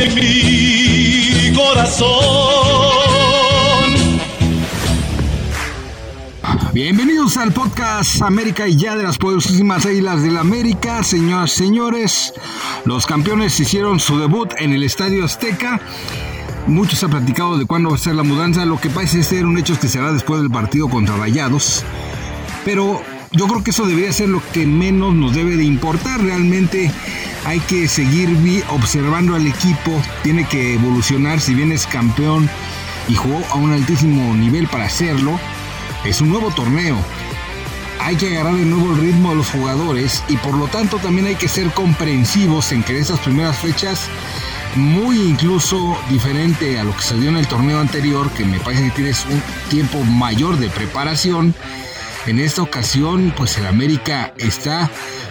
en 0.00 0.14
mi 0.14 1.56
corazón. 1.56 2.08
Bienvenidos 6.72 7.36
al 7.36 7.52
podcast 7.52 8.22
América 8.22 8.68
y 8.68 8.76
ya 8.76 8.96
de 8.96 9.02
las 9.02 9.18
poderosísimas 9.18 9.86
Águilas 9.86 10.22
del 10.22 10.36
América, 10.36 11.02
señoras 11.02 11.52
y 11.54 11.56
señores. 11.56 12.32
Los 12.84 13.06
campeones 13.06 13.58
hicieron 13.58 13.98
su 13.98 14.18
debut 14.18 14.52
en 14.58 14.72
el 14.72 14.84
Estadio 14.84 15.24
Azteca. 15.24 15.80
Mucho 16.68 16.94
se 16.94 17.08
platicado 17.08 17.58
de 17.58 17.66
cuándo 17.66 17.90
va 17.90 17.96
a 17.96 17.98
ser 17.98 18.14
la 18.14 18.22
mudanza. 18.22 18.64
Lo 18.64 18.80
que 18.80 18.90
parece 18.90 19.24
ser 19.24 19.46
un 19.46 19.58
hecho 19.58 19.78
que 19.80 19.88
será 19.88 20.12
después 20.12 20.40
del 20.40 20.50
partido 20.50 20.88
contra 20.88 21.16
Rayados. 21.16 21.82
Pero 22.64 23.02
yo 23.32 23.48
creo 23.48 23.64
que 23.64 23.70
eso 23.70 23.86
debería 23.86 24.12
ser 24.12 24.28
lo 24.28 24.42
que 24.52 24.66
menos 24.66 25.14
nos 25.14 25.34
debe 25.34 25.56
de 25.56 25.64
importar. 25.64 26.20
Realmente 26.22 26.92
hay 27.48 27.60
que 27.60 27.88
seguir 27.88 28.28
observando 28.68 29.34
al 29.34 29.46
equipo. 29.46 30.02
Tiene 30.22 30.46
que 30.46 30.74
evolucionar. 30.74 31.40
Si 31.40 31.54
bien 31.54 31.72
es 31.72 31.86
campeón 31.86 32.48
y 33.08 33.14
jugó 33.14 33.42
a 33.50 33.54
un 33.54 33.72
altísimo 33.72 34.34
nivel 34.34 34.68
para 34.68 34.84
hacerlo 34.84 35.40
es 36.04 36.20
un 36.20 36.28
nuevo 36.28 36.50
torneo. 36.50 36.98
Hay 38.00 38.16
que 38.16 38.28
agarrar 38.36 38.54
de 38.54 38.66
nuevo 38.66 38.92
el 38.92 39.00
ritmo 39.00 39.30
de 39.30 39.36
los 39.36 39.50
jugadores 39.50 40.22
y 40.28 40.36
por 40.36 40.54
lo 40.54 40.68
tanto 40.68 40.98
también 40.98 41.26
hay 41.26 41.36
que 41.36 41.48
ser 41.48 41.70
comprensivos 41.70 42.70
en 42.70 42.82
que 42.82 42.92
en 42.92 43.00
estas 43.00 43.18
primeras 43.20 43.56
fechas, 43.56 44.08
muy 44.76 45.18
incluso 45.18 45.98
diferente 46.10 46.78
a 46.78 46.84
lo 46.84 46.94
que 46.94 47.02
se 47.02 47.14
en 47.14 47.36
el 47.36 47.48
torneo 47.48 47.80
anterior, 47.80 48.30
que 48.30 48.44
me 48.44 48.60
parece 48.60 48.84
que 48.84 48.90
tienes 48.90 49.24
un 49.24 49.42
tiempo 49.70 50.04
mayor 50.04 50.58
de 50.58 50.68
preparación, 50.68 51.54
en 52.26 52.38
esta 52.38 52.60
ocasión 52.60 53.32
pues 53.36 53.56
el 53.56 53.66
América 53.66 54.34
está 54.36 54.90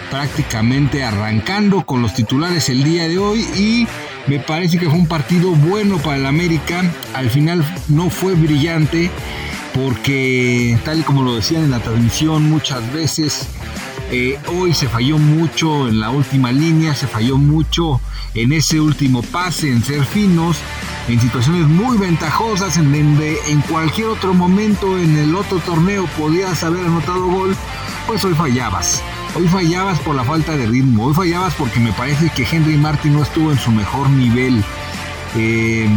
prácticamente 0.09 1.03
arrancando 1.03 1.85
con 1.85 2.01
los 2.01 2.13
titulares 2.13 2.69
el 2.69 2.83
día 2.83 3.07
de 3.07 3.17
hoy 3.17 3.41
y 3.55 3.87
me 4.27 4.39
parece 4.39 4.77
que 4.77 4.89
fue 4.89 4.99
un 4.99 5.07
partido 5.07 5.51
bueno 5.51 5.97
para 5.97 6.17
el 6.17 6.25
América. 6.25 6.83
Al 7.13 7.29
final 7.29 7.63
no 7.87 8.09
fue 8.09 8.33
brillante, 8.33 9.09
porque 9.73 10.77
tal 10.83 10.99
y 10.99 11.03
como 11.03 11.23
lo 11.23 11.35
decían 11.35 11.63
en 11.63 11.71
la 11.71 11.79
transmisión 11.79 12.49
muchas 12.49 12.91
veces, 12.93 13.47
eh, 14.11 14.39
hoy 14.47 14.73
se 14.73 14.87
falló 14.87 15.17
mucho 15.17 15.87
en 15.87 15.99
la 15.99 16.09
última 16.09 16.51
línea, 16.51 16.95
se 16.95 17.07
falló 17.07 17.37
mucho 17.37 17.99
en 18.33 18.53
ese 18.53 18.79
último 18.79 19.21
pase, 19.21 19.69
en 19.69 19.83
ser 19.83 20.05
finos, 20.05 20.57
en 21.07 21.19
situaciones 21.19 21.67
muy 21.67 21.97
ventajosas, 21.97 22.77
en 22.77 22.91
donde 22.91 23.37
en 23.47 23.61
cualquier 23.61 24.07
otro 24.07 24.33
momento 24.33 24.97
en 24.97 25.17
el 25.17 25.35
otro 25.35 25.59
torneo 25.59 26.05
podías 26.17 26.63
haber 26.63 26.85
anotado 26.85 27.27
gol, 27.27 27.55
pues 28.07 28.23
hoy 28.23 28.33
fallabas. 28.33 29.01
Hoy 29.35 29.47
fallabas 29.47 29.99
por 29.99 30.15
la 30.15 30.23
falta 30.23 30.57
de 30.57 30.65
ritmo, 30.65 31.05
hoy 31.05 31.13
fallabas 31.13 31.53
porque 31.55 31.79
me 31.79 31.91
parece 31.93 32.29
que 32.29 32.47
Henry 32.49 32.77
Martin 32.77 33.13
no 33.13 33.23
estuvo 33.23 33.51
en 33.51 33.59
su 33.59 33.71
mejor 33.71 34.09
nivel. 34.09 34.63
Eh, 35.35 35.87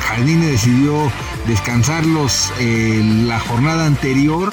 Jardine 0.00 0.46
decidió 0.46 1.10
descansarlos 1.46 2.52
eh, 2.58 3.02
la 3.26 3.38
jornada 3.40 3.86
anterior 3.86 4.52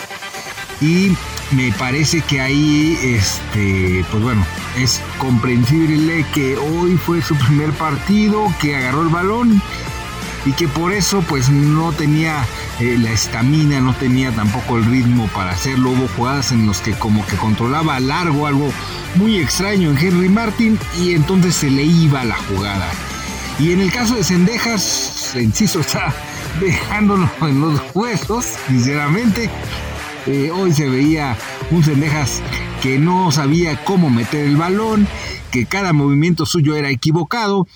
y 0.82 1.16
me 1.52 1.72
parece 1.73 2.22
que 2.22 2.42
ahí, 2.42 2.98
este, 3.04 4.06
pues 4.12 4.23
bueno, 4.23 4.45
es 4.78 5.02
comprensible 5.17 6.26
que 6.34 6.58
hoy 6.58 6.98
fue 6.98 7.22
su 7.22 7.36
primer 7.36 7.72
partido, 7.72 8.54
que 8.59 8.76
agarró 8.76 9.04
el 9.04 9.09
balón 9.09 9.62
y 10.45 10.53
que 10.53 10.67
por 10.67 10.92
eso 10.92 11.23
pues 11.28 11.50
no 11.50 11.92
tenía 11.92 12.45
eh, 12.80 12.97
la 13.00 13.11
estamina, 13.11 13.80
no 13.80 13.94
tenía 13.94 14.31
tampoco 14.31 14.78
el 14.78 14.86
ritmo 14.86 15.28
para 15.36 15.52
hacerlo. 15.52 15.92
Hubo 15.92 16.08
jugadas 16.16 16.52
en 16.52 16.67
las 16.67 16.80
que 16.81 16.94
como 16.94 17.25
que 17.28 17.36
controlaba 17.36 18.00
largo, 18.00 18.48
algo 18.48 18.72
muy 19.16 19.38
extraño 19.38 19.92
en 19.92 19.98
Henry 19.98 20.30
Martin 20.30 20.80
y 20.99 21.14
entonces 21.14 21.55
se 21.55 21.70
le 21.70 21.83
iba 21.83 22.23
la 22.23 22.36
jugada. 22.36 22.89
Y 23.60 23.73
en 23.73 23.82
el 23.82 23.92
caso 23.92 24.16
de 24.16 24.23
Sendejas, 24.23 25.36
inciso, 25.36 25.82
está 25.82 26.14
dejándolo 26.60 27.30
en 27.42 27.61
los 27.61 27.82
huesos, 27.93 28.45
sinceramente. 28.67 29.49
Eh, 30.27 30.52
hoy 30.52 30.71
se 30.73 30.87
veía 30.87 31.37
un 31.71 31.83
Sendejas 31.83 32.42
que 32.82 32.98
no 32.98 33.32
sabía 33.32 33.83
cómo 33.83 34.10
meter 34.10 34.45
el 34.45 34.58
balón, 34.58 35.08
que 35.52 35.66
cada 35.66 35.93
movimiento 35.93 36.45
suyo 36.45 36.76
era 36.76 36.89
equivocado. 36.89 37.67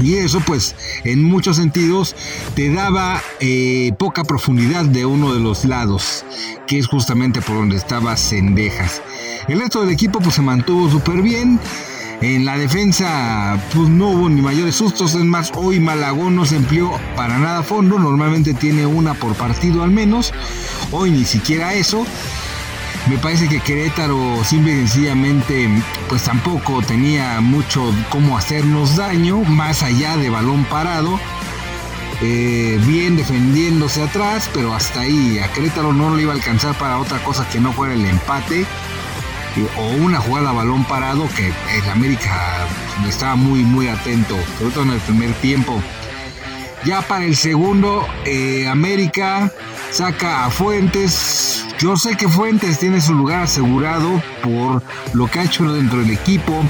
Y 0.00 0.14
eso 0.16 0.40
pues 0.40 0.74
en 1.04 1.22
muchos 1.22 1.56
sentidos 1.56 2.16
te 2.54 2.72
daba 2.72 3.22
eh, 3.40 3.92
poca 3.98 4.24
profundidad 4.24 4.84
de 4.84 5.06
uno 5.06 5.32
de 5.32 5.40
los 5.40 5.64
lados, 5.64 6.24
que 6.66 6.78
es 6.78 6.86
justamente 6.86 7.40
por 7.40 7.56
donde 7.56 7.76
estaba 7.76 8.16
Sendejas. 8.16 9.02
El 9.48 9.60
resto 9.60 9.80
del 9.80 9.90
equipo 9.90 10.20
pues 10.20 10.34
se 10.36 10.42
mantuvo 10.42 10.90
súper 10.90 11.22
bien. 11.22 11.60
En 12.20 12.44
la 12.46 12.56
defensa, 12.56 13.60
pues 13.74 13.88
no 13.88 14.10
hubo 14.10 14.30
ni 14.30 14.40
mayores 14.40 14.76
sustos. 14.76 15.14
Es 15.14 15.24
más, 15.24 15.52
hoy 15.56 15.78
Malagón 15.80 16.34
no 16.36 16.46
se 16.46 16.56
empleó 16.56 16.92
para 17.16 17.38
nada 17.38 17.58
a 17.58 17.62
fondo. 17.62 17.98
Normalmente 17.98 18.54
tiene 18.54 18.86
una 18.86 19.14
por 19.14 19.34
partido 19.34 19.82
al 19.82 19.90
menos. 19.90 20.32
Hoy 20.90 21.10
ni 21.10 21.24
siquiera 21.24 21.74
eso. 21.74 22.06
Me 23.08 23.18
parece 23.18 23.48
que 23.48 23.60
Querétaro 23.60 24.42
simple 24.44 24.72
y 24.72 24.76
sencillamente 24.76 25.68
pues 26.08 26.24
tampoco 26.24 26.80
tenía 26.80 27.40
mucho 27.40 27.92
cómo 28.08 28.38
hacernos 28.38 28.96
daño, 28.96 29.40
más 29.42 29.82
allá 29.82 30.16
de 30.16 30.30
balón 30.30 30.64
parado. 30.64 31.20
Eh, 32.22 32.80
bien 32.86 33.16
defendiéndose 33.16 34.02
atrás, 34.02 34.48
pero 34.54 34.74
hasta 34.74 35.00
ahí 35.00 35.38
a 35.38 35.52
Querétaro 35.52 35.92
no 35.92 36.16
le 36.16 36.22
iba 36.22 36.32
a 36.32 36.36
alcanzar 36.36 36.74
para 36.78 36.98
otra 36.98 37.18
cosa 37.22 37.46
que 37.48 37.60
no 37.60 37.72
fuera 37.72 37.92
el 37.92 38.06
empate 38.06 38.64
o 39.76 39.86
una 40.02 40.18
jugada 40.18 40.50
a 40.50 40.52
balón 40.52 40.84
parado 40.84 41.28
que 41.36 41.48
el 41.48 41.90
América 41.90 42.66
estaba 43.06 43.36
muy 43.36 43.62
muy 43.62 43.88
atento, 43.88 44.36
sobre 44.58 44.72
todo 44.72 44.84
en 44.84 44.90
el 44.90 45.00
primer 45.00 45.32
tiempo. 45.34 45.80
Ya 46.84 47.02
para 47.02 47.24
el 47.24 47.36
segundo, 47.36 48.06
eh, 48.24 48.66
América 48.68 49.52
saca 49.90 50.44
a 50.44 50.50
Fuentes. 50.50 51.63
Yo 51.84 51.98
sé 51.98 52.16
que 52.16 52.26
Fuentes 52.28 52.78
tiene 52.78 52.98
su 53.02 53.12
lugar 53.12 53.42
asegurado 53.42 54.22
por 54.42 54.82
lo 55.12 55.26
que 55.26 55.38
ha 55.38 55.44
hecho 55.44 55.70
dentro 55.70 55.98
del 55.98 56.12
equipo, 56.12 56.64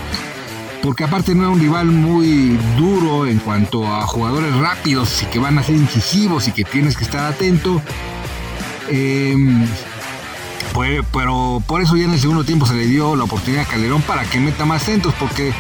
porque 0.82 1.04
aparte 1.04 1.36
no 1.36 1.44
es 1.44 1.50
un 1.50 1.60
rival 1.60 1.86
muy 1.86 2.58
duro 2.76 3.24
en 3.24 3.38
cuanto 3.38 3.86
a 3.86 4.04
jugadores 4.08 4.52
rápidos 4.56 5.22
y 5.22 5.26
que 5.26 5.38
van 5.38 5.56
a 5.56 5.62
ser 5.62 5.76
incisivos 5.76 6.48
y 6.48 6.50
que 6.50 6.64
tienes 6.64 6.96
que 6.96 7.04
estar 7.04 7.32
atento. 7.32 7.80
Eh, 8.88 9.36
pero 11.12 11.62
por 11.64 11.80
eso 11.80 11.96
ya 11.96 12.06
en 12.06 12.14
el 12.14 12.18
segundo 12.18 12.42
tiempo 12.42 12.66
se 12.66 12.74
le 12.74 12.84
dio 12.84 13.14
la 13.14 13.22
oportunidad 13.22 13.62
a 13.62 13.66
Calderón 13.66 14.02
para 14.02 14.24
que 14.24 14.40
meta 14.40 14.64
más 14.64 14.82
centros, 14.82 15.14
porque 15.20 15.54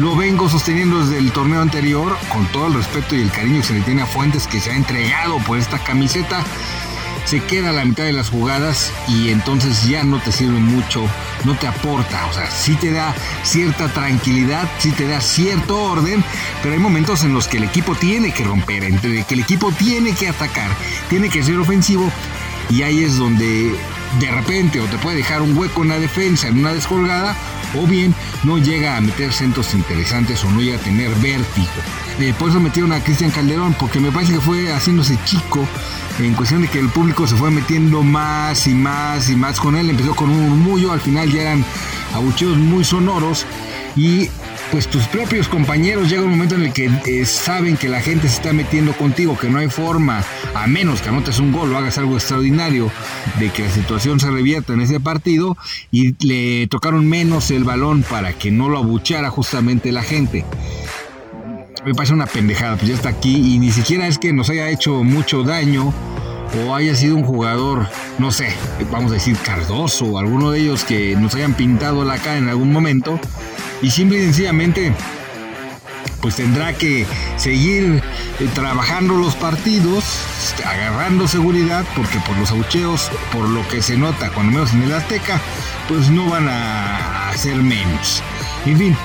lo 0.00 0.16
vengo 0.16 0.48
sosteniendo 0.48 1.00
desde 1.00 1.18
el 1.18 1.30
torneo 1.32 1.60
anterior, 1.60 2.16
con 2.32 2.46
todo 2.46 2.68
el 2.68 2.72
respeto 2.72 3.14
y 3.14 3.20
el 3.20 3.30
cariño 3.30 3.60
que 3.60 3.66
se 3.66 3.74
le 3.74 3.82
tiene 3.82 4.00
a 4.00 4.06
Fuentes, 4.06 4.46
que 4.46 4.60
se 4.60 4.70
ha 4.70 4.76
entregado 4.76 5.36
por 5.40 5.58
esta 5.58 5.78
camiseta. 5.78 6.42
Se 7.28 7.40
queda 7.40 7.68
a 7.68 7.72
la 7.74 7.84
mitad 7.84 8.04
de 8.04 8.14
las 8.14 8.30
jugadas 8.30 8.90
y 9.06 9.28
entonces 9.28 9.86
ya 9.86 10.02
no 10.02 10.18
te 10.18 10.32
sirve 10.32 10.60
mucho, 10.60 11.04
no 11.44 11.54
te 11.58 11.66
aporta. 11.66 12.24
O 12.24 12.32
sea, 12.32 12.50
sí 12.50 12.74
te 12.76 12.90
da 12.90 13.14
cierta 13.42 13.88
tranquilidad, 13.88 14.66
sí 14.78 14.92
te 14.92 15.06
da 15.06 15.20
cierto 15.20 15.78
orden, 15.78 16.24
pero 16.62 16.72
hay 16.72 16.80
momentos 16.80 17.24
en 17.24 17.34
los 17.34 17.46
que 17.46 17.58
el 17.58 17.64
equipo 17.64 17.94
tiene 17.94 18.32
que 18.32 18.44
romper, 18.44 18.82
entre 18.84 19.24
que 19.24 19.34
el 19.34 19.40
equipo 19.40 19.70
tiene 19.72 20.14
que 20.14 20.28
atacar, 20.28 20.70
tiene 21.10 21.28
que 21.28 21.42
ser 21.42 21.58
ofensivo 21.58 22.10
y 22.70 22.80
ahí 22.80 23.04
es 23.04 23.18
donde 23.18 23.74
de 24.20 24.30
repente 24.30 24.80
o 24.80 24.86
te 24.86 24.96
puede 24.96 25.18
dejar 25.18 25.42
un 25.42 25.56
hueco 25.56 25.82
en 25.82 25.90
la 25.90 25.98
defensa, 25.98 26.48
en 26.48 26.60
una 26.60 26.72
descolgada, 26.72 27.36
o 27.74 27.86
bien 27.86 28.14
no 28.44 28.58
llega 28.58 28.96
a 28.96 29.00
meter 29.00 29.32
centros 29.32 29.74
interesantes 29.74 30.44
o 30.44 30.50
no 30.50 30.60
llega 30.60 30.78
a 30.78 30.80
tener 30.80 31.10
vértigo. 31.16 31.68
Eh, 32.20 32.34
por 32.38 32.50
eso 32.50 32.60
metieron 32.60 32.92
a 32.92 33.00
Cristian 33.02 33.30
Calderón, 33.30 33.74
porque 33.78 34.00
me 34.00 34.10
parece 34.10 34.34
que 34.34 34.40
fue 34.40 34.72
haciéndose 34.72 35.18
chico 35.24 35.66
en 36.18 36.34
cuestión 36.34 36.62
de 36.62 36.68
que 36.68 36.78
el 36.78 36.88
público 36.88 37.26
se 37.26 37.36
fue 37.36 37.50
metiendo 37.50 38.02
más 38.02 38.66
y 38.66 38.74
más 38.74 39.30
y 39.30 39.36
más 39.36 39.60
con 39.60 39.76
él. 39.76 39.90
Empezó 39.90 40.14
con 40.14 40.30
un 40.30 40.48
murmullo, 40.48 40.92
al 40.92 41.00
final 41.00 41.30
ya 41.30 41.42
eran 41.42 41.64
abucheos 42.14 42.56
muy 42.56 42.84
sonoros 42.84 43.46
y 43.96 44.28
pues 44.70 44.88
tus 44.88 45.06
propios 45.06 45.48
compañeros 45.48 46.10
llega 46.10 46.22
un 46.22 46.30
momento 46.30 46.54
en 46.54 46.64
el 46.64 46.72
que 46.72 46.90
eh, 47.06 47.24
saben 47.24 47.76
que 47.76 47.88
la 47.88 48.00
gente 48.00 48.28
se 48.28 48.36
está 48.36 48.52
metiendo 48.52 48.92
contigo, 48.92 49.38
que 49.38 49.48
no 49.48 49.58
hay 49.58 49.68
forma, 49.68 50.22
a 50.54 50.66
menos 50.66 51.00
que 51.00 51.08
anotes 51.08 51.38
un 51.38 51.52
gol 51.52 51.72
o 51.72 51.78
hagas 51.78 51.98
algo 51.98 52.16
extraordinario, 52.16 52.90
de 53.38 53.50
que 53.50 53.62
la 53.64 53.70
situación 53.70 54.20
se 54.20 54.30
revierta 54.30 54.72
en 54.72 54.80
ese 54.80 55.00
partido 55.00 55.56
y 55.90 56.14
le 56.26 56.66
tocaron 56.66 57.06
menos 57.08 57.50
el 57.50 57.64
balón 57.64 58.02
para 58.02 58.32
que 58.32 58.50
no 58.50 58.68
lo 58.68 58.78
abucheara 58.78 59.30
justamente 59.30 59.92
la 59.92 60.02
gente. 60.02 60.44
Me 61.84 61.94
parece 61.94 62.12
una 62.12 62.26
pendejada, 62.26 62.76
pues 62.76 62.88
ya 62.88 62.94
está 62.94 63.08
aquí 63.08 63.54
y 63.54 63.58
ni 63.58 63.70
siquiera 63.70 64.06
es 64.06 64.18
que 64.18 64.32
nos 64.32 64.50
haya 64.50 64.68
hecho 64.68 65.02
mucho 65.04 65.44
daño 65.44 65.94
o 66.64 66.74
haya 66.74 66.94
sido 66.94 67.16
un 67.16 67.24
jugador, 67.24 67.86
no 68.18 68.30
sé, 68.32 68.48
vamos 68.90 69.12
a 69.12 69.14
decir 69.14 69.36
Cardoso 69.36 70.06
o 70.06 70.18
alguno 70.18 70.50
de 70.50 70.60
ellos 70.60 70.84
que 70.84 71.14
nos 71.16 71.34
hayan 71.34 71.54
pintado 71.54 72.04
la 72.04 72.18
cara 72.18 72.38
en 72.38 72.48
algún 72.48 72.72
momento 72.72 73.20
y 73.82 73.90
simple 73.90 74.18
y 74.18 74.24
sencillamente 74.24 74.92
pues 76.20 76.36
tendrá 76.36 76.72
que 76.72 77.06
seguir 77.36 78.02
eh, 78.40 78.48
trabajando 78.54 79.14
los 79.14 79.34
partidos, 79.36 80.04
agarrando 80.64 81.28
seguridad, 81.28 81.84
porque 81.94 82.18
por 82.26 82.36
los 82.38 82.50
abucheos, 82.50 83.10
por 83.32 83.48
lo 83.48 83.66
que 83.68 83.82
se 83.82 83.96
nota 83.96 84.30
cuando 84.30 84.52
menos 84.52 84.72
en 84.72 84.82
el 84.82 84.94
Azteca, 84.94 85.40
pues 85.88 86.10
no 86.10 86.28
van 86.28 86.48
a 86.48 87.30
hacer 87.30 87.56
menos. 87.56 88.22
En 88.66 88.78
fin, 88.78 88.96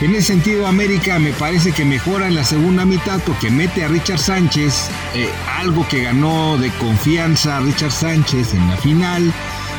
En 0.00 0.16
ese 0.16 0.32
sentido, 0.32 0.66
América 0.66 1.20
me 1.20 1.32
parece 1.32 1.70
que 1.70 1.84
mejora 1.84 2.26
en 2.26 2.34
la 2.34 2.42
segunda 2.42 2.84
mitad 2.84 3.20
porque 3.24 3.50
mete 3.50 3.84
a 3.84 3.88
Richard 3.88 4.18
Sánchez, 4.18 4.88
eh, 5.14 5.30
algo 5.60 5.86
que 5.86 6.02
ganó 6.02 6.58
de 6.58 6.70
confianza 6.70 7.60
Richard 7.60 7.92
Sánchez 7.92 8.52
en 8.54 8.68
la 8.68 8.76
final. 8.78 9.32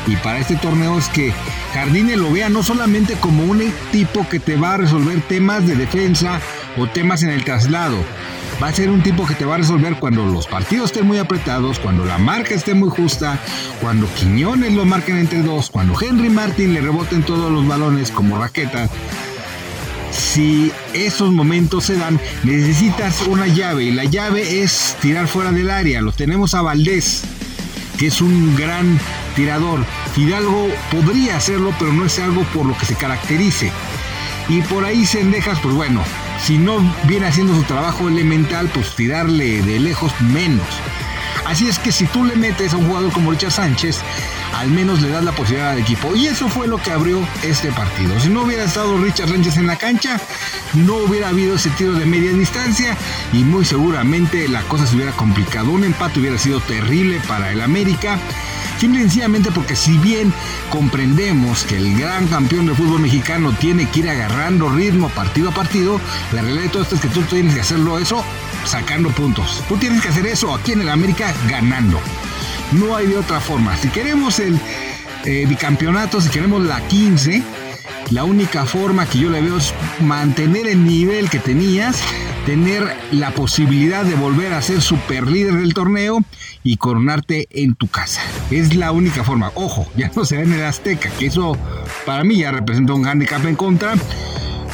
Y 0.06 0.16
para 0.16 0.38
este 0.38 0.56
torneo 0.56 0.98
es 0.98 1.08
que 1.08 1.32
Jardine 1.72 2.16
lo 2.16 2.30
vea 2.30 2.48
no 2.48 2.62
solamente 2.62 3.14
como 3.14 3.44
un 3.44 3.62
tipo 3.90 4.28
que 4.28 4.38
te 4.38 4.56
va 4.56 4.74
a 4.74 4.76
resolver 4.78 5.20
temas 5.22 5.66
de 5.66 5.76
defensa 5.76 6.40
o 6.76 6.86
temas 6.86 7.22
en 7.22 7.30
el 7.30 7.44
traslado. 7.44 7.96
Va 8.62 8.68
a 8.68 8.72
ser 8.72 8.90
un 8.90 9.02
tipo 9.02 9.26
que 9.26 9.34
te 9.34 9.44
va 9.44 9.54
a 9.54 9.58
resolver 9.58 9.98
cuando 9.98 10.24
los 10.26 10.46
partidos 10.46 10.90
estén 10.90 11.06
muy 11.06 11.18
apretados, 11.18 11.78
cuando 11.80 12.04
la 12.04 12.18
marca 12.18 12.54
esté 12.54 12.74
muy 12.74 12.90
justa, 12.90 13.38
cuando 13.80 14.06
Quiñones 14.14 14.74
lo 14.74 14.84
marquen 14.84 15.18
entre 15.18 15.42
dos, 15.42 15.70
cuando 15.70 16.00
Henry 16.00 16.28
Martin 16.28 16.74
le 16.74 16.80
reboten 16.80 17.22
todos 17.22 17.50
los 17.50 17.66
balones 17.66 18.10
como 18.10 18.38
raqueta 18.38 18.88
si 20.14 20.72
esos 20.92 21.32
momentos 21.32 21.84
se 21.84 21.96
dan, 21.96 22.20
necesitas 22.44 23.26
una 23.26 23.46
llave 23.46 23.84
y 23.84 23.90
la 23.90 24.04
llave 24.04 24.62
es 24.62 24.96
tirar 25.00 25.26
fuera 25.26 25.52
del 25.52 25.70
área. 25.70 26.00
Lo 26.00 26.12
tenemos 26.12 26.54
a 26.54 26.62
Valdés, 26.62 27.22
es 28.06 28.20
un 28.20 28.56
gran 28.56 28.98
tirador. 29.36 29.84
Fidalgo 30.14 30.68
podría 30.90 31.36
hacerlo, 31.36 31.74
pero 31.78 31.92
no 31.92 32.06
es 32.06 32.18
algo 32.18 32.42
por 32.54 32.66
lo 32.66 32.76
que 32.76 32.86
se 32.86 32.94
caracterice. 32.94 33.72
Y 34.48 34.60
por 34.62 34.84
ahí 34.84 35.06
Sendejas, 35.06 35.58
pues 35.60 35.74
bueno, 35.74 36.02
si 36.42 36.58
no 36.58 36.78
viene 37.04 37.26
haciendo 37.26 37.54
su 37.54 37.62
trabajo 37.62 38.08
elemental, 38.08 38.70
pues 38.72 38.94
tirarle 38.94 39.62
de 39.62 39.80
lejos 39.80 40.12
menos. 40.20 40.66
Así 41.46 41.68
es 41.68 41.78
que 41.78 41.92
si 41.92 42.06
tú 42.06 42.24
le 42.24 42.36
metes 42.36 42.72
a 42.72 42.76
un 42.76 42.86
jugador 42.86 43.12
como 43.12 43.30
Richard 43.30 43.52
Sánchez, 43.52 44.00
al 44.56 44.70
menos 44.70 45.02
le 45.02 45.08
das 45.08 45.24
la 45.24 45.32
posibilidad 45.32 45.70
al 45.70 45.78
equipo. 45.78 46.14
Y 46.14 46.26
eso 46.26 46.48
fue 46.48 46.66
lo 46.66 46.78
que 46.78 46.92
abrió 46.92 47.26
este 47.42 47.72
partido. 47.72 48.18
Si 48.20 48.28
no 48.28 48.42
hubiera 48.42 48.64
estado 48.64 48.96
Richard 48.98 49.28
Sánchez 49.28 49.56
en 49.56 49.66
la 49.66 49.76
cancha, 49.76 50.20
no 50.74 50.96
hubiera 50.96 51.28
habido 51.28 51.56
ese 51.56 51.70
tiro 51.70 51.92
de 51.94 52.06
media 52.06 52.32
distancia 52.32 52.96
y 53.32 53.44
muy 53.44 53.64
seguramente 53.64 54.48
la 54.48 54.62
cosa 54.62 54.86
se 54.86 54.96
hubiera 54.96 55.12
complicado. 55.12 55.70
Un 55.70 55.84
empate 55.84 56.20
hubiera 56.20 56.38
sido 56.38 56.60
terrible 56.60 57.20
para 57.26 57.52
el 57.52 57.60
América. 57.60 58.18
Simple 58.78 59.00
y 59.00 59.02
sencillamente 59.02 59.50
porque 59.50 59.76
si 59.76 59.98
bien 59.98 60.32
comprendemos 60.70 61.64
que 61.64 61.76
el 61.76 61.96
gran 61.96 62.26
campeón 62.26 62.66
del 62.66 62.74
fútbol 62.74 63.00
mexicano 63.00 63.52
tiene 63.52 63.88
que 63.88 64.00
ir 64.00 64.10
agarrando 64.10 64.68
ritmo 64.68 65.08
partido 65.10 65.50
a 65.50 65.54
partido, 65.54 66.00
la 66.32 66.42
realidad 66.42 66.64
de 66.64 66.68
todo 66.70 66.82
esto 66.82 66.94
es 66.96 67.00
que 67.00 67.08
tú 67.08 67.22
tienes 67.22 67.54
que 67.54 67.60
hacerlo 67.60 67.98
eso 67.98 68.24
sacando 68.64 69.10
puntos. 69.10 69.62
Tú 69.68 69.76
tienes 69.76 70.02
que 70.02 70.08
hacer 70.08 70.26
eso 70.26 70.54
aquí 70.54 70.72
en 70.72 70.82
el 70.82 70.88
América 70.88 71.32
ganando. 71.48 72.00
No 72.74 72.96
hay 72.96 73.06
de 73.06 73.16
otra 73.16 73.40
forma. 73.40 73.76
Si 73.76 73.88
queremos 73.88 74.38
el 74.40 74.58
eh, 75.24 75.46
bicampeonato, 75.48 76.20
si 76.20 76.28
queremos 76.28 76.64
la 76.64 76.80
15, 76.86 77.42
la 78.10 78.24
única 78.24 78.66
forma 78.66 79.06
que 79.06 79.18
yo 79.18 79.30
le 79.30 79.40
veo 79.40 79.58
es 79.58 79.72
mantener 80.00 80.66
el 80.66 80.84
nivel 80.84 81.30
que 81.30 81.38
tenías, 81.38 82.02
tener 82.46 82.96
la 83.12 83.30
posibilidad 83.30 84.04
de 84.04 84.16
volver 84.16 84.52
a 84.52 84.60
ser 84.60 84.82
super 84.82 85.26
líder 85.26 85.54
del 85.54 85.72
torneo 85.72 86.22
y 86.62 86.76
coronarte 86.76 87.46
en 87.50 87.74
tu 87.76 87.86
casa. 87.86 88.20
Es 88.50 88.74
la 88.74 88.90
única 88.90 89.22
forma. 89.22 89.52
Ojo, 89.54 89.86
ya 89.96 90.10
no 90.14 90.24
se 90.24 90.36
ve 90.36 90.42
en 90.42 90.52
el 90.52 90.64
Azteca, 90.64 91.10
que 91.10 91.26
eso 91.26 91.56
para 92.04 92.24
mí 92.24 92.36
ya 92.38 92.50
representa 92.50 92.92
un 92.92 93.06
handicap 93.06 93.44
en 93.46 93.56
contra. 93.56 93.94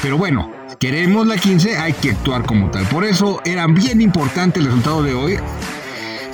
Pero 0.03 0.17
bueno, 0.17 0.51
queremos 0.79 1.27
la 1.27 1.37
15, 1.37 1.77
hay 1.77 1.93
que 1.93 2.13
actuar 2.13 2.45
como 2.47 2.71
tal. 2.71 2.87
Por 2.87 3.05
eso 3.05 3.43
era 3.45 3.67
bien 3.67 4.01
importante 4.01 4.59
el 4.59 4.67
resultado 4.67 5.03
de 5.03 5.15
hoy 5.15 5.39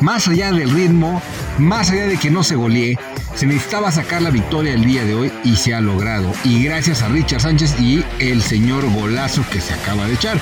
más 0.00 0.28
allá 0.28 0.52
del 0.52 0.70
ritmo, 0.70 1.22
más 1.58 1.90
allá 1.90 2.06
de 2.06 2.16
que 2.16 2.30
no 2.30 2.42
se 2.42 2.56
golee, 2.56 2.98
se 3.34 3.46
necesitaba 3.46 3.92
sacar 3.92 4.22
la 4.22 4.30
victoria 4.30 4.74
el 4.74 4.84
día 4.84 5.04
de 5.04 5.14
hoy 5.14 5.32
y 5.44 5.56
se 5.56 5.74
ha 5.74 5.80
logrado. 5.80 6.32
Y 6.44 6.64
gracias 6.64 7.02
a 7.02 7.08
Richard 7.08 7.42
Sánchez 7.42 7.78
y 7.80 8.04
el 8.18 8.42
señor 8.42 8.88
golazo 8.92 9.44
que 9.50 9.60
se 9.60 9.74
acaba 9.74 10.06
de 10.06 10.14
echar. 10.14 10.40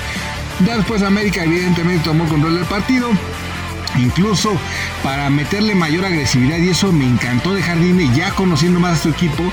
Después 0.60 1.02
América 1.02 1.44
evidentemente 1.44 2.04
tomó 2.04 2.26
control 2.26 2.54
del 2.54 2.64
partido. 2.66 3.10
Incluso 3.96 4.52
para 5.02 5.30
meterle 5.30 5.74
mayor 5.74 6.04
agresividad 6.04 6.58
y 6.58 6.70
eso 6.70 6.92
me 6.92 7.06
encantó 7.06 7.54
de 7.54 7.62
Jardine 7.62 8.10
ya 8.14 8.30
conociendo 8.30 8.80
más 8.80 8.98
a 8.98 9.02
su 9.02 9.08
equipo 9.10 9.52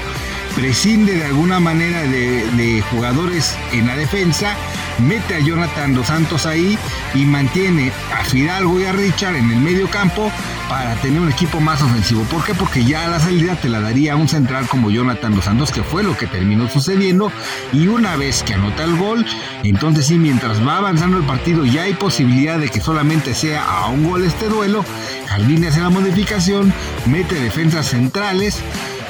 prescinde 0.56 1.15
de 1.15 1.25
alguna 1.25 1.59
manera 1.59 2.01
de, 2.03 2.83
jugadores 2.92 3.56
en 3.71 3.88
la 3.88 3.95
defensa, 3.95 4.56
mete 5.00 5.36
a 5.36 5.40
Jonathan 5.40 5.94
Dos 5.94 6.08
Santos 6.08 6.46
ahí 6.46 6.78
y 7.14 7.26
mantiene 7.26 7.92
a 8.18 8.24
Fidalgo 8.24 8.80
y 8.80 8.86
a 8.86 8.92
Richard 8.92 9.36
en 9.36 9.52
el 9.52 9.60
medio 9.60 9.90
campo 9.90 10.32
para 10.70 10.96
tener 10.96 11.20
un 11.20 11.30
equipo 11.30 11.60
más 11.60 11.82
ofensivo. 11.82 12.24
¿Por 12.24 12.44
qué? 12.46 12.54
Porque 12.54 12.86
ya 12.86 13.08
la 13.08 13.20
salida 13.20 13.56
te 13.56 13.68
la 13.68 13.82
daría 13.82 14.16
un 14.16 14.28
central 14.28 14.68
como 14.68 14.90
Jonathan 14.90 15.36
Dos 15.36 15.46
Santos, 15.46 15.72
que 15.72 15.84
fue 15.84 16.04
lo 16.04 16.16
que 16.18 16.28
terminó 16.28 16.70
sucediendo. 16.70 17.32
Y 17.74 17.88
una 17.88 18.16
vez 18.16 18.44
que 18.44 18.54
anota 18.54 18.84
el 18.84 18.96
gol, 18.96 19.26
entonces 19.64 20.06
sí, 20.06 20.18
mientras 20.18 20.66
va 20.66 20.78
avanzando 20.78 21.18
el 21.18 21.26
partido, 21.26 21.66
ya 21.66 21.84
hay 21.84 21.94
posibilidad 21.94 22.58
de 22.58 22.70
que 22.70 22.80
solamente 22.80 23.34
sea 23.34 23.64
a 23.64 23.88
un 23.88 24.08
gol 24.08 24.24
este 24.24 24.48
duelo. 24.48 24.86
Jardín 25.28 25.66
hace 25.66 25.82
la 25.82 25.90
modificación, 25.90 26.74
mete 27.06 27.36
defensas 27.36 27.88
centrales 27.88 28.62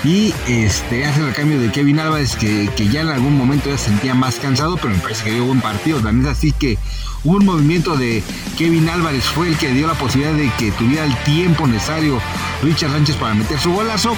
y 0.03 0.33
este, 0.47 1.05
hace 1.05 1.21
el 1.21 1.33
cambio 1.33 1.59
de 1.59 1.71
Kevin 1.71 1.99
Álvarez 1.99 2.35
que, 2.35 2.69
ya 2.91 3.01
en 3.01 3.09
algún 3.09 3.37
momento 3.37 3.69
ya 3.69 3.77
se 3.77 3.89
sentía 3.89 4.15
más 4.15 4.35
cansado, 4.37 4.77
pero 4.77 4.95
me 4.95 4.99
parece 4.99 5.25
que 5.25 5.31
dio 5.31 5.45
buen 5.45 5.61
partido. 5.61 5.99
También 5.99 6.27
así 6.27 6.51
que 6.51 6.79
un 7.23 7.45
movimiento 7.45 7.95
de 7.95 8.23
Kevin 8.57 8.89
Álvarez 8.89 9.25
fue 9.25 9.49
el 9.49 9.57
que 9.57 9.71
dio 9.71 9.85
la 9.85 9.93
posibilidad 9.93 10.33
de 10.33 10.49
que 10.57 10.71
tuviera 10.71 11.05
el 11.05 11.15
tiempo 11.17 11.67
necesario 11.67 12.19
Richard 12.63 12.91
Sánchez 12.91 13.15
para 13.17 13.35
meter 13.35 13.59
su 13.59 13.71
golazo. 13.71 14.15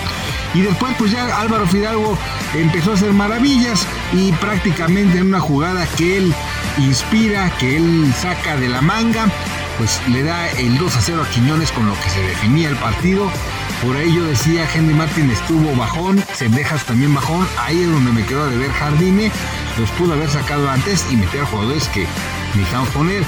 Y 0.54 0.62
después 0.62 0.96
pues 0.98 1.12
ya 1.12 1.38
Álvaro 1.38 1.68
Fidalgo 1.68 2.18
empezó 2.54 2.92
a 2.92 2.94
hacer 2.94 3.12
maravillas 3.12 3.86
y 4.14 4.32
prácticamente 4.34 5.18
en 5.18 5.28
una 5.28 5.42
jugada 5.42 5.86
que 5.98 6.18
él 6.18 6.34
inspira, 6.78 7.52
que 7.58 7.76
él 7.76 8.14
saca 8.18 8.56
de 8.56 8.70
la 8.70 8.82
manga, 8.82 9.26
pues 9.78 10.00
le 10.08 10.24
da 10.24 10.50
el 10.52 10.78
2 10.78 10.96
a 10.96 11.02
0 11.02 11.24
a 11.24 11.30
Quiñones 11.30 11.72
con 11.72 11.88
lo 11.88 11.94
que 11.96 12.10
se 12.10 12.22
definía 12.22 12.70
el 12.70 12.78
partido. 12.78 13.30
Por 13.84 14.02
yo 14.02 14.24
decía, 14.24 14.66
Henry 14.74 14.94
Martin 14.94 15.30
estuvo 15.30 15.76
bajón, 15.76 16.24
Sendejas 16.34 16.86
también 16.86 17.14
bajón, 17.14 17.46
ahí 17.60 17.82
es 17.82 17.92
donde 17.92 18.14
me 18.14 18.26
quedó 18.26 18.50
de 18.50 18.58
ver 18.58 18.72
Jardine, 18.72 19.30
los 19.78 19.90
pudo 19.92 20.14
haber 20.14 20.30
sacado 20.30 20.70
antes 20.70 21.06
y 21.12 21.18
meter 21.18 21.42
a 21.42 21.46
jugadores 21.46 21.90
que 21.90 22.08
necesitamos 22.56 22.88
poner. 22.90 23.24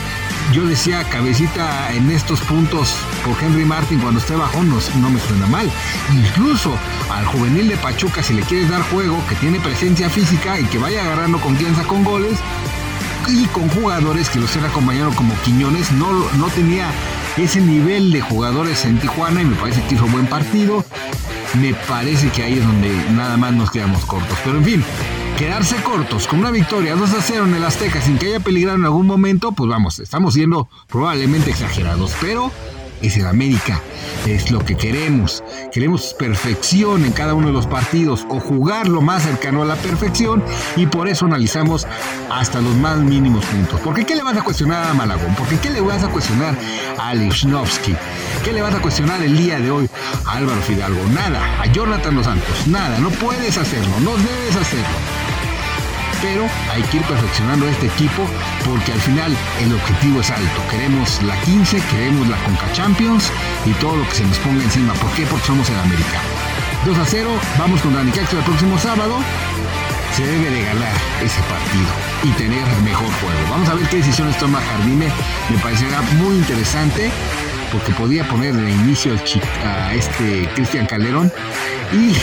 Yo 0.54 0.66
decía, 0.66 1.04
cabecita 1.04 1.94
en 1.94 2.10
estos 2.10 2.40
puntos 2.42 2.96
por 3.26 3.36
Henry 3.44 3.66
Martin 3.66 4.00
cuando 4.00 4.22
esté 4.22 4.36
bajón 4.36 4.70
no, 4.70 4.78
no 5.02 5.10
me 5.10 5.20
suena 5.20 5.46
mal. 5.48 5.70
Incluso 6.14 6.78
al 7.12 7.26
juvenil 7.26 7.68
de 7.68 7.76
Pachuca, 7.76 8.24
si 8.24 8.34
le 8.34 8.42
quieres 8.44 8.70
dar 8.70 8.82
juego, 8.84 9.22
que 9.28 9.36
tiene 9.36 9.60
presencia 9.60 10.10
física 10.10 10.58
y 10.58 10.64
que 10.66 10.78
vaya 10.78 11.02
agarrando 11.04 11.38
confianza 11.42 11.84
con 11.84 12.06
goles, 12.06 12.40
y 13.28 13.46
con 13.48 13.68
jugadores 13.70 14.30
que 14.30 14.40
los 14.40 14.56
han 14.56 14.66
acompañado 14.66 15.12
como 15.16 15.34
Quiñones, 15.42 15.92
no, 15.92 16.12
no 16.38 16.48
tenía 16.48 16.92
ese 17.38 17.60
nivel 17.60 18.12
de 18.12 18.22
jugadores 18.22 18.86
en 18.86 19.00
Tijuana 19.00 19.42
y 19.42 19.46
me 19.46 19.56
parece 19.56 19.84
que 19.84 19.96
hizo 19.96 20.08
buen 20.08 20.28
partido. 20.28 20.86
Me 21.60 21.74
parece 21.74 22.30
que 22.30 22.44
ahí 22.44 22.54
es 22.54 22.66
donde 22.66 22.90
nada 23.12 23.38
más 23.38 23.54
nos 23.54 23.72
quedamos 23.72 24.06
cortos. 24.06 24.38
Pero 24.44 24.58
en 24.58 24.64
fin, 24.64 24.84
quedarse 25.38 25.76
cortos 25.78 26.28
con 26.28 26.40
una 26.40 26.52
victoria 26.52 26.96
2 26.96 27.14
a 27.14 27.22
0 27.22 27.46
en 27.46 27.56
el 27.56 27.64
Azteca 27.64 28.02
sin 28.02 28.18
que 28.18 28.28
haya 28.28 28.40
peligrado 28.40 28.78
en 28.78 28.86
algún 28.86 29.06
momento, 29.06 29.52
pues 29.52 29.70
vamos, 29.70 30.00
estamos 30.00 30.34
siendo 30.34 30.70
probablemente 30.88 31.52
exagerados. 31.52 32.14
Pero 32.22 32.52
es 33.08 33.18
el 33.18 33.28
América. 33.28 33.82
Es 34.26 34.52
lo 34.52 34.60
que 34.60 34.76
queremos. 34.76 35.44
Queremos 35.72 36.14
perfección 36.14 37.06
en 37.06 37.12
cada 37.12 37.34
uno 37.34 37.48
de 37.48 37.54
los 37.54 37.68
partidos 37.68 38.26
o 38.30 38.40
jugar 38.40 38.88
lo 38.88 39.02
más 39.02 39.24
cercano 39.24 39.62
a 39.62 39.66
la 39.66 39.76
perfección 39.76 40.44
y 40.76 40.88
por 40.88 41.08
eso 41.08 41.26
analizamos 41.26 41.88
hasta 42.32 42.62
los 42.62 42.76
más 42.76 42.98
mínimos 42.98 43.46
puntos. 43.46 43.80
Porque 43.82 44.06
¿qué 44.06 44.16
le 44.16 44.24
vas 44.24 44.38
a 44.38 44.44
cuestionar 44.44 44.88
a 44.88 44.94
Malagón? 44.94 45.36
Porque 45.36 45.58
¿qué 45.58 45.70
le 45.70 45.82
vas 45.82 46.04
a 46.04 46.08
cuestionar 46.08 46.56
a 46.98 47.14
Lichnowsky? 47.14 47.96
¿Qué 48.44 48.54
le 48.54 48.62
vas 48.62 48.76
a 48.76 48.82
cuestionar 48.82 49.22
el 49.22 49.38
día 49.38 49.60
de 49.60 49.72
hoy 49.72 49.90
a 50.26 50.34
Álvaro 50.34 50.62
Fidalgo? 50.62 51.02
Nada. 51.14 51.62
A 51.62 51.66
Jonathan 51.68 52.16
Los 52.16 52.26
Santos. 52.26 52.68
Nada. 52.68 53.00
No 53.00 53.10
puedes 53.12 53.58
hacerlo. 53.58 54.00
No 54.02 54.12
debes 54.18 54.56
hacerlo 54.56 55.15
pero 56.26 56.48
hay 56.74 56.82
que 56.84 56.98
ir 56.98 57.04
perfeccionando 57.04 57.68
este 57.68 57.86
equipo 57.86 58.26
porque 58.66 58.94
al 58.94 59.00
final 59.00 59.32
el 59.62 59.74
objetivo 59.76 60.22
es 60.22 60.32
alto. 60.32 60.60
Queremos 60.72 61.22
la 61.22 61.40
15, 61.42 61.80
queremos 61.92 62.28
la 62.28 62.38
Conca 62.38 62.72
Champions 62.74 63.32
y 63.66 63.72
todo 63.74 63.96
lo 63.96 64.10
que 64.10 64.16
se 64.16 64.26
nos 64.26 64.40
ponga 64.40 64.64
encima. 64.64 64.94
¿Por 64.94 65.12
qué? 65.12 65.24
Porque 65.28 65.46
somos 65.46 65.70
el 65.70 65.78
América. 65.78 66.20
2 66.86 66.98
a 66.98 67.06
0, 67.06 67.30
vamos 67.60 67.80
con 67.82 67.94
Dani 67.94 68.10
el 68.10 68.44
próximo 68.44 68.78
sábado. 68.80 69.20
Se 70.16 70.26
debe 70.26 70.50
de 70.50 70.64
ganar 70.64 70.96
ese 71.22 71.42
partido 71.42 71.92
y 72.24 72.32
tener 72.42 72.66
mejor 72.84 73.12
juego. 73.22 73.40
Vamos 73.52 73.70
a 73.70 73.76
ver 73.76 73.88
qué 73.90 73.98
decisiones 73.98 74.36
toma 74.40 74.62
Jardine. 74.62 75.10
Me 75.50 75.58
parecerá 75.60 76.02
muy 76.18 76.38
interesante 76.38 77.12
porque 77.72 77.92
podía 77.94 78.28
poner 78.28 78.56
de 78.56 78.72
inicio 78.72 79.14
a 79.64 79.94
este 79.94 80.50
Cristian 80.56 80.88
Calderón 80.88 81.32
y 81.92 82.16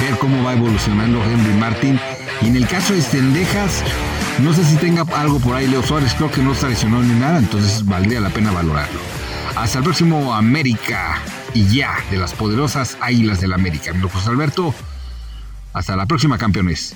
ver 0.00 0.18
cómo 0.18 0.42
va 0.42 0.52
evolucionando 0.52 1.22
Henry 1.24 1.54
Martin. 1.54 1.98
Y 2.42 2.48
en 2.48 2.56
el 2.56 2.66
caso 2.66 2.94
de 2.94 3.02
Stendejas, 3.02 3.82
no 4.40 4.52
sé 4.52 4.64
si 4.64 4.76
tenga 4.76 5.04
algo 5.16 5.40
por 5.40 5.56
ahí 5.56 5.66
Leo 5.66 5.82
Suárez, 5.82 6.14
creo 6.14 6.30
que 6.30 6.42
no 6.42 6.52
está 6.52 6.68
lesionado 6.68 7.02
ni 7.02 7.18
nada, 7.18 7.38
entonces 7.38 7.84
valdría 7.84 8.20
la 8.20 8.30
pena 8.30 8.52
valorarlo. 8.52 9.00
Hasta 9.56 9.78
el 9.78 9.84
próximo 9.84 10.34
América 10.34 11.18
y 11.54 11.66
ya 11.66 11.96
de 12.10 12.18
las 12.18 12.34
poderosas 12.34 12.98
Águilas 13.00 13.40
del 13.40 13.54
América. 13.54 13.92
Mi 13.94 14.08
José 14.08 14.28
Alberto, 14.28 14.74
hasta 15.72 15.96
la 15.96 16.06
próxima 16.06 16.36
campeones. 16.36 16.94